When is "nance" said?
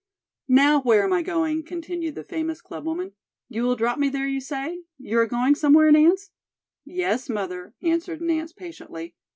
5.91-6.31, 8.19-8.51